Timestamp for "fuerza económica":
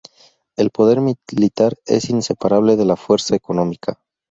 2.95-3.99